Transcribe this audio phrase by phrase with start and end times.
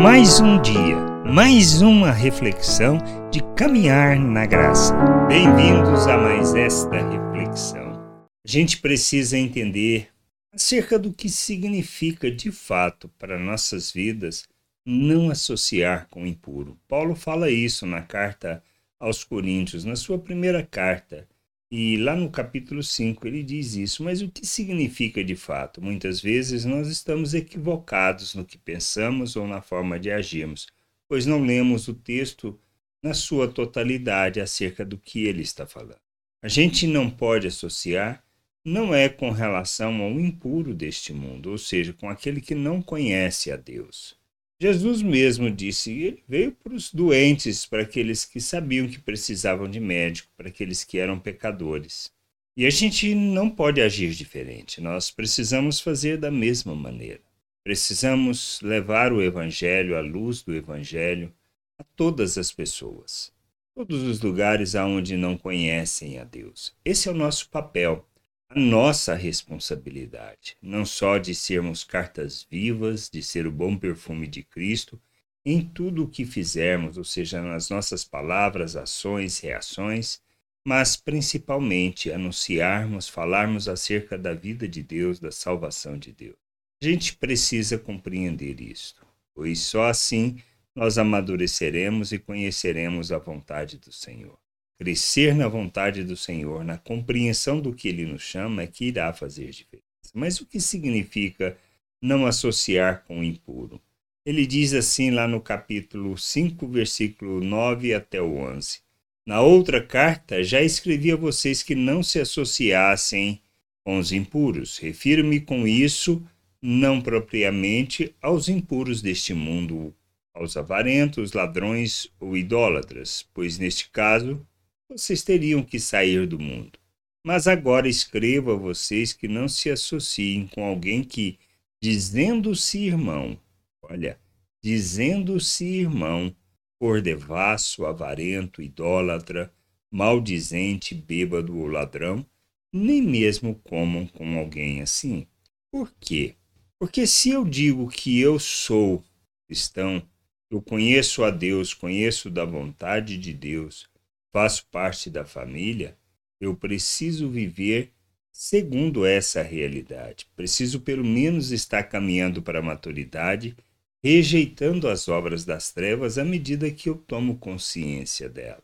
[0.00, 0.96] Mais um dia,
[1.26, 2.98] mais uma reflexão
[3.32, 4.94] de caminhar na graça.
[5.26, 8.20] Bem-vindos a mais esta reflexão.
[8.46, 10.08] A gente precisa entender
[10.52, 14.46] acerca do que significa de fato para nossas vidas
[14.86, 16.78] não associar com o impuro.
[16.86, 18.62] Paulo fala isso na carta
[19.00, 21.26] aos Coríntios, na sua primeira carta.
[21.70, 25.82] E lá no capítulo 5 ele diz isso, mas o que significa de fato?
[25.82, 30.66] Muitas vezes nós estamos equivocados no que pensamos ou na forma de agirmos,
[31.06, 32.58] pois não lemos o texto
[33.02, 36.00] na sua totalidade acerca do que ele está falando.
[36.42, 38.24] A gente não pode associar,
[38.64, 43.52] não é com relação ao impuro deste mundo, ou seja, com aquele que não conhece
[43.52, 44.16] a Deus.
[44.60, 49.78] Jesus mesmo disse, ele veio para os doentes, para aqueles que sabiam que precisavam de
[49.78, 52.10] médico, para aqueles que eram pecadores.
[52.56, 57.20] E a gente não pode agir diferente, nós precisamos fazer da mesma maneira.
[57.62, 61.32] Precisamos levar o Evangelho, a luz do Evangelho,
[61.78, 63.32] a todas as pessoas,
[63.76, 66.74] todos os lugares aonde não conhecem a Deus.
[66.84, 68.04] Esse é o nosso papel
[68.50, 74.42] a nossa responsabilidade, não só de sermos cartas vivas, de ser o bom perfume de
[74.42, 75.00] Cristo
[75.44, 80.20] em tudo o que fizermos, ou seja, nas nossas palavras, ações, reações,
[80.66, 86.36] mas principalmente anunciarmos, falarmos acerca da vida de Deus, da salvação de Deus.
[86.82, 90.38] A gente precisa compreender isto, pois só assim
[90.74, 94.38] nós amadureceremos e conheceremos a vontade do Senhor.
[94.78, 99.12] Crescer na vontade do Senhor, na compreensão do que Ele nos chama, é que irá
[99.12, 99.84] fazer diferença.
[100.14, 101.58] Mas o que significa
[102.00, 103.80] não associar com o impuro?
[104.24, 108.78] Ele diz assim lá no capítulo 5, versículo 9 até o 11.
[109.26, 113.40] Na outra carta, já escrevi a vocês que não se associassem
[113.84, 114.78] com os impuros.
[114.78, 116.22] Refiro-me com isso
[116.62, 119.94] não propriamente aos impuros deste mundo,
[120.32, 124.46] aos avarentos, ladrões ou idólatras, pois neste caso
[124.88, 126.78] vocês teriam que sair do mundo.
[127.24, 131.38] Mas agora escrevo a vocês que não se associem com alguém que,
[131.80, 133.38] dizendo-se irmão,
[133.82, 134.18] olha,
[134.62, 136.34] dizendo-se irmão,
[136.78, 139.52] por devasso, avarento, idólatra,
[139.90, 142.24] maldizente, bêbado ou ladrão,
[142.72, 145.26] nem mesmo comam com alguém assim.
[145.70, 146.34] Por quê?
[146.78, 149.02] Porque se eu digo que eu sou
[149.46, 150.02] cristão,
[150.50, 153.87] eu conheço a Deus, conheço da vontade de Deus,
[154.32, 155.96] faço parte da família,
[156.40, 157.92] eu preciso viver
[158.32, 160.28] segundo essa realidade.
[160.36, 163.56] Preciso, pelo menos, estar caminhando para a maturidade,
[164.02, 168.62] rejeitando as obras das trevas à medida que eu tomo consciência dela.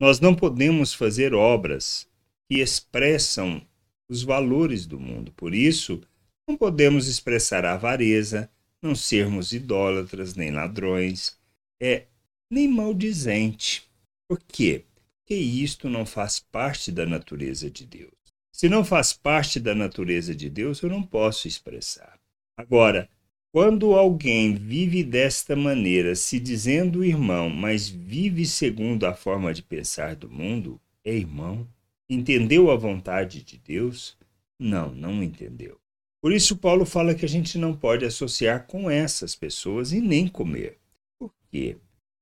[0.00, 2.08] Nós não podemos fazer obras
[2.48, 3.60] que expressam
[4.08, 5.32] os valores do mundo.
[5.32, 6.00] Por isso,
[6.46, 8.48] não podemos expressar avareza,
[8.80, 11.36] não sermos idólatras, nem ladrões,
[11.82, 12.06] é,
[12.50, 13.82] nem maldizente.
[14.28, 14.84] Por quê?
[15.28, 18.14] Que isto não faz parte da natureza de Deus.
[18.50, 22.18] Se não faz parte da natureza de Deus, eu não posso expressar.
[22.56, 23.10] Agora,
[23.52, 30.16] quando alguém vive desta maneira, se dizendo irmão, mas vive segundo a forma de pensar
[30.16, 31.68] do mundo, é irmão?
[32.08, 34.16] Entendeu a vontade de Deus?
[34.58, 35.78] Não, não entendeu.
[36.22, 40.26] Por isso, Paulo fala que a gente não pode associar com essas pessoas e nem
[40.26, 40.78] comer.
[41.18, 41.76] Por quê?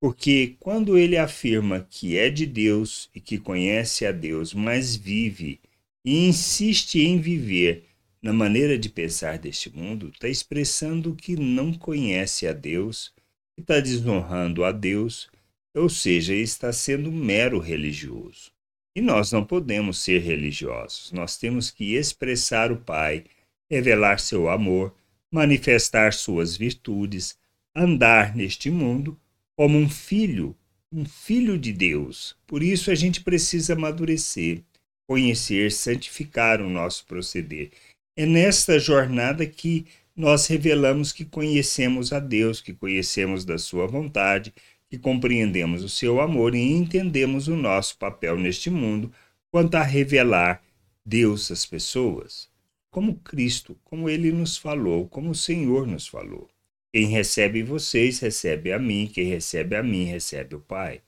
[0.06, 5.58] Porque quando ele afirma que é de Deus e que conhece a Deus, mas vive
[6.04, 7.86] e insiste em viver
[8.22, 13.12] na maneira de pensar deste mundo, está expressando que não conhece a Deus,
[13.58, 15.28] está desonrando a Deus,
[15.74, 18.52] ou seja, está sendo mero religioso.
[18.94, 23.24] E nós não podemos ser religiosos, nós temos que expressar o Pai,
[23.68, 24.94] revelar seu amor,
[25.32, 27.36] manifestar suas virtudes,
[27.74, 29.18] andar neste mundo
[29.56, 30.54] como um filho,
[30.92, 32.36] um filho de Deus.
[32.46, 34.62] Por isso a gente precisa amadurecer,
[35.08, 37.70] conhecer, santificar o nosso proceder.
[38.14, 44.52] É nesta jornada que nós revelamos que conhecemos a Deus, que conhecemos da Sua vontade,
[44.88, 49.12] que compreendemos o seu amor e entendemos o nosso papel neste mundo
[49.50, 50.62] quanto a revelar
[51.04, 52.48] Deus às pessoas,
[52.90, 56.48] como Cristo, como Ele nos falou, como o Senhor nos falou.
[56.96, 59.06] Quem recebe vocês, recebe a mim.
[59.06, 61.02] Quem recebe a mim, recebe o Pai.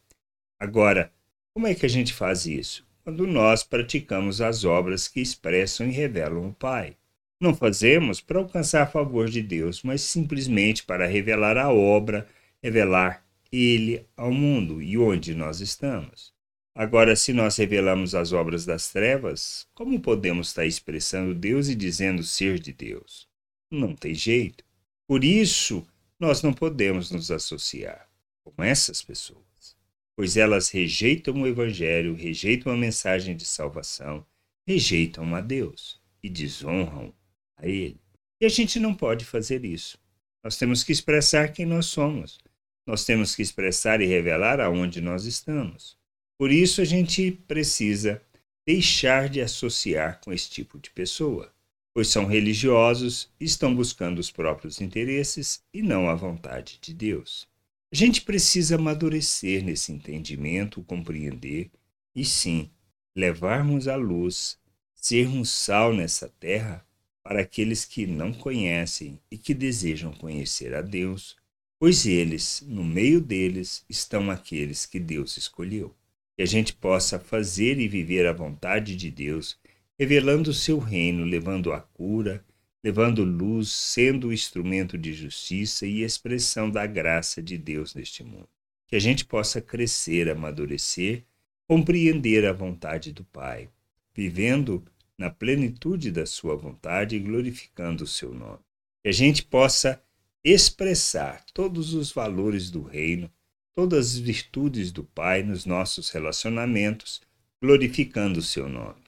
[0.60, 1.10] Agora,
[1.54, 2.86] como é que a gente faz isso?
[3.02, 6.94] Quando nós praticamos as obras que expressam e revelam o Pai.
[7.40, 12.28] Não fazemos para alcançar favor de Deus, mas simplesmente para revelar a obra,
[12.62, 16.34] revelar Ele ao mundo e onde nós estamos.
[16.74, 22.22] Agora, se nós revelamos as obras das trevas, como podemos estar expressando Deus e dizendo
[22.22, 23.26] ser de Deus?
[23.70, 24.67] Não tem jeito.
[25.08, 25.88] Por isso,
[26.20, 28.06] nós não podemos nos associar
[28.44, 29.74] com essas pessoas,
[30.14, 34.26] pois elas rejeitam o Evangelho, rejeitam a mensagem de salvação,
[34.66, 37.14] rejeitam a Deus e desonram
[37.56, 37.98] a Ele.
[38.38, 39.98] E a gente não pode fazer isso.
[40.44, 42.38] Nós temos que expressar quem nós somos.
[42.86, 45.96] Nós temos que expressar e revelar aonde nós estamos.
[46.38, 48.22] Por isso a gente precisa
[48.66, 51.50] deixar de associar com esse tipo de pessoa,
[51.94, 57.48] pois são religiosos e estão buscando os próprios interesses e não a vontade de Deus.
[57.90, 61.70] A gente precisa amadurecer nesse entendimento, compreender
[62.14, 62.70] e sim
[63.16, 64.58] levarmos à luz,
[64.94, 66.86] sermos sal nessa terra
[67.22, 71.36] para aqueles que não conhecem e que desejam conhecer a Deus,
[71.78, 75.94] pois eles, no meio deles, estão aqueles que Deus escolheu.
[76.36, 79.58] Que a gente possa fazer e viver a vontade de Deus,
[79.98, 82.44] revelando o seu reino, levando a cura,
[82.84, 88.48] levando luz, sendo o instrumento de justiça e expressão da graça de Deus neste mundo.
[88.86, 91.24] Que a gente possa crescer, amadurecer,
[91.66, 93.68] compreender a vontade do Pai,
[94.14, 94.84] vivendo
[95.18, 98.60] na plenitude da sua vontade e glorificando o seu nome.
[99.02, 100.00] Que a gente possa
[100.44, 103.28] expressar todos os valores do reino,
[103.74, 107.20] todas as virtudes do Pai nos nossos relacionamentos,
[107.60, 109.07] glorificando o seu nome.